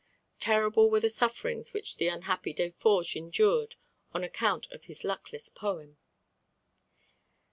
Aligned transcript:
Terrible 0.39 0.89
were 0.89 0.99
the 0.99 1.09
sufferings 1.09 1.73
which 1.73 1.97
the 1.97 2.07
unhappy 2.07 2.53
Deforges 2.53 3.15
endured 3.15 3.75
on 4.15 4.23
account 4.23 4.65
of 4.71 4.85
his 4.85 5.03
luckless 5.03 5.47
poem. 5.47 5.99